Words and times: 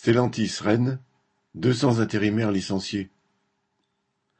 Stellantis 0.00 0.60
Rennes, 0.62 0.98
deux 1.54 1.74
cents 1.74 2.00
intérimaires 2.00 2.52
licenciés. 2.52 3.10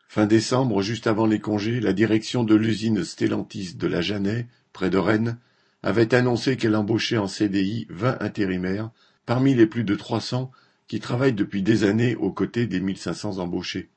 Fin 0.08 0.24
décembre, 0.24 0.80
juste 0.80 1.06
avant 1.06 1.26
les 1.26 1.38
congés, 1.38 1.80
la 1.80 1.92
direction 1.92 2.44
de 2.44 2.54
l'usine 2.54 3.04
Stellantis 3.04 3.74
de 3.74 3.86
la 3.86 4.00
Jeannet, 4.00 4.46
près 4.72 4.88
de 4.88 4.96
Rennes, 4.96 5.36
avait 5.82 6.14
annoncé 6.14 6.56
qu'elle 6.56 6.76
embauchait 6.76 7.18
en 7.18 7.28
CDI 7.28 7.86
vingt 7.90 8.16
intérimaires, 8.22 8.90
parmi 9.26 9.54
les 9.54 9.66
plus 9.66 9.84
de 9.84 9.94
trois 9.96 10.22
cents 10.22 10.50
qui 10.88 10.98
travaillent 10.98 11.34
depuis 11.34 11.60
des 11.60 11.84
années 11.84 12.16
aux 12.16 12.32
côtés 12.32 12.66
des 12.66 12.80
mille 12.80 12.96
cinq 12.96 13.12
cents 13.12 13.36
embauchés. 13.36 13.90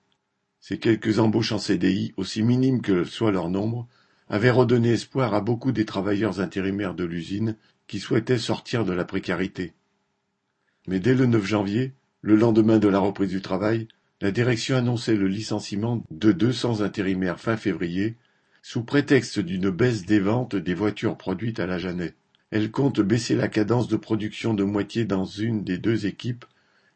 Ces 0.59 0.79
quelques 0.79 1.19
embauches 1.19 1.53
en 1.53 1.59
CDI, 1.59 2.13
aussi 2.17 2.43
minimes 2.43 2.81
que 2.81 3.05
soit 3.05 3.31
leur 3.31 3.49
nombre, 3.49 3.87
avaient 4.27 4.51
redonné 4.51 4.91
espoir 4.91 5.33
à 5.33 5.39
beaucoup 5.39 5.71
des 5.71 5.85
travailleurs 5.85 6.41
intérimaires 6.41 6.93
de 6.93 7.05
l'usine 7.05 7.55
qui 7.87 8.01
souhaitaient 8.01 8.37
sortir 8.37 8.83
de 8.83 8.91
la 8.91 9.05
précarité. 9.05 9.71
Mais 10.87 10.99
dès 10.99 11.15
le 11.15 11.25
9 11.25 11.45
janvier, 11.45 11.93
le 12.21 12.35
lendemain 12.35 12.79
de 12.79 12.87
la 12.87 12.99
reprise 12.99 13.29
du 13.29 13.41
travail, 13.41 13.87
la 14.21 14.31
direction 14.31 14.75
annonçait 14.75 15.15
le 15.15 15.27
licenciement 15.27 16.03
de 16.11 16.31
deux 16.31 16.53
cents 16.53 16.81
intérimaires 16.81 17.39
fin 17.39 17.57
février, 17.57 18.15
sous 18.61 18.83
prétexte 18.83 19.39
d'une 19.39 19.69
baisse 19.69 20.05
des 20.05 20.19
ventes 20.19 20.55
des 20.55 20.73
voitures 20.73 21.17
produites 21.17 21.59
à 21.59 21.67
la 21.67 21.77
Jeannet. 21.77 22.13
Elle 22.51 22.71
compte 22.71 23.01
baisser 23.01 23.35
la 23.35 23.47
cadence 23.47 23.87
de 23.87 23.97
production 23.97 24.53
de 24.53 24.63
moitié 24.63 25.05
dans 25.05 25.25
une 25.25 25.63
des 25.63 25.77
deux 25.77 26.05
équipes 26.05 26.45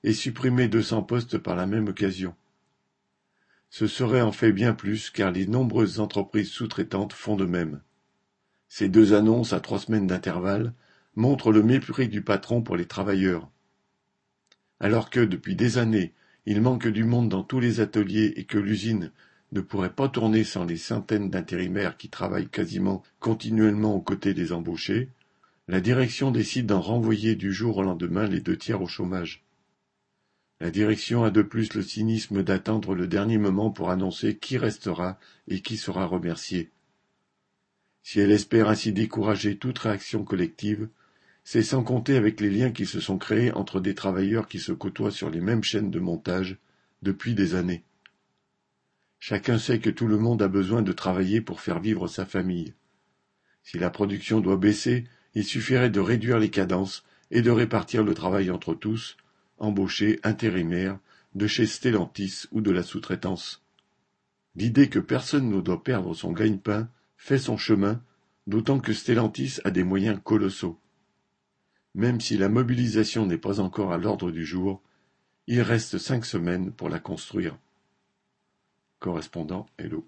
et 0.03 0.13
supprimer 0.13 0.67
deux 0.67 0.81
cents 0.81 1.03
postes 1.03 1.37
par 1.37 1.55
la 1.55 1.65
même 1.65 1.87
occasion. 1.87 2.35
Ce 3.69 3.87
serait 3.87 4.21
en 4.21 4.31
fait 4.31 4.53
bien 4.53 4.73
plus 4.73 5.09
car 5.09 5.31
les 5.31 5.47
nombreuses 5.47 5.99
entreprises 5.99 6.49
sous-traitantes 6.49 7.13
font 7.13 7.35
de 7.35 7.45
même. 7.45 7.81
Ces 8.69 8.87
deux 8.87 9.13
annonces 9.13 9.51
à 9.51 9.59
trois 9.59 9.79
semaines 9.79 10.07
d'intervalle 10.07 10.73
montrent 11.15 11.51
le 11.51 11.63
mépris 11.63 12.07
du 12.07 12.21
patron 12.21 12.61
pour 12.61 12.77
les 12.77 12.85
travailleurs. 12.85 13.49
Alors 14.79 15.09
que, 15.09 15.19
depuis 15.19 15.55
des 15.55 15.77
années, 15.77 16.13
il 16.45 16.61
manque 16.61 16.87
du 16.87 17.03
monde 17.03 17.29
dans 17.29 17.43
tous 17.43 17.59
les 17.59 17.79
ateliers 17.79 18.33
et 18.35 18.45
que 18.45 18.57
l'usine 18.57 19.11
ne 19.51 19.61
pourrait 19.61 19.93
pas 19.93 20.09
tourner 20.09 20.43
sans 20.43 20.65
les 20.65 20.77
centaines 20.77 21.29
d'intérimaires 21.29 21.97
qui 21.97 22.09
travaillent 22.09 22.49
quasiment 22.49 23.03
continuellement 23.19 23.95
aux 23.95 24.01
côtés 24.01 24.33
des 24.33 24.51
embauchés, 24.51 25.09
la 25.67 25.81
direction 25.81 26.31
décide 26.31 26.67
d'en 26.67 26.81
renvoyer 26.81 27.35
du 27.35 27.51
jour 27.51 27.77
au 27.77 27.83
lendemain 27.83 28.27
les 28.27 28.39
deux 28.39 28.57
tiers 28.57 28.81
au 28.81 28.87
chômage. 28.87 29.43
La 30.59 30.71
direction 30.71 31.23
a 31.23 31.29
de 31.29 31.41
plus 31.41 31.73
le 31.73 31.83
cynisme 31.83 32.41
d'attendre 32.43 32.95
le 32.95 33.07
dernier 33.07 33.37
moment 33.37 33.69
pour 33.69 33.91
annoncer 33.91 34.37
qui 34.37 34.57
restera 34.57 35.19
et 35.47 35.61
qui 35.61 35.77
sera 35.77 36.05
remercié. 36.05 36.71
Si 38.01 38.19
elle 38.19 38.31
espère 38.31 38.69
ainsi 38.69 38.93
décourager 38.93 39.57
toute 39.57 39.77
réaction 39.79 40.23
collective, 40.23 40.87
c'est 41.49 41.63
sans 41.63 41.81
compter 41.81 42.17
avec 42.17 42.41
les 42.41 42.49
liens 42.49 42.71
qui 42.71 42.85
se 42.85 42.99
sont 42.99 43.17
créés 43.17 43.53
entre 43.53 43.79
des 43.79 43.95
travailleurs 43.95 44.49
qui 44.49 44.59
se 44.59 44.73
côtoient 44.73 45.11
sur 45.11 45.29
les 45.29 45.39
mêmes 45.39 45.63
chaînes 45.63 45.89
de 45.89 45.99
montage 46.01 46.57
depuis 47.03 47.35
des 47.35 47.55
années. 47.55 47.85
Chacun 49.17 49.57
sait 49.57 49.79
que 49.79 49.89
tout 49.89 50.07
le 50.07 50.17
monde 50.17 50.41
a 50.41 50.49
besoin 50.49 50.81
de 50.81 50.91
travailler 50.91 51.39
pour 51.39 51.61
faire 51.61 51.79
vivre 51.79 52.09
sa 52.09 52.25
famille. 52.25 52.73
Si 53.63 53.79
la 53.79 53.89
production 53.89 54.41
doit 54.41 54.57
baisser, 54.57 55.05
il 55.35 55.45
suffirait 55.45 55.89
de 55.89 56.01
réduire 56.01 56.37
les 56.37 56.49
cadences 56.49 57.05
et 57.31 57.41
de 57.41 57.49
répartir 57.49 58.03
le 58.03 58.13
travail 58.13 58.51
entre 58.51 58.73
tous, 58.73 59.15
embauchés, 59.57 60.19
intérimaires, 60.23 60.99
de 61.33 61.47
chez 61.47 61.65
Stellantis 61.65 62.43
ou 62.51 62.59
de 62.59 62.71
la 62.71 62.83
sous-traitance. 62.83 63.63
L'idée 64.57 64.89
que 64.89 64.99
personne 64.99 65.49
ne 65.49 65.61
doit 65.61 65.81
perdre 65.81 66.13
son 66.13 66.33
gagne-pain 66.33 66.89
fait 67.15 67.39
son 67.39 67.55
chemin, 67.55 68.03
d'autant 68.47 68.81
que 68.81 68.91
Stellantis 68.91 69.59
a 69.63 69.71
des 69.71 69.85
moyens 69.85 70.19
colossaux. 70.21 70.77
Même 71.97 72.21
si 72.21 72.37
la 72.37 72.47
mobilisation 72.47 73.25
n'est 73.25 73.39
pas 73.39 73.59
encore 73.59 73.91
à 73.91 73.97
l'ordre 73.97 74.29
du 74.29 74.45
jour, 74.45 74.83
il 75.47 75.61
reste 75.61 75.97
cinq 75.97 76.25
semaines 76.25 76.71
pour 76.71 76.89
la 76.89 76.99
construire. 76.99 77.57
Correspondant 78.99 79.65
Hello. 79.79 80.05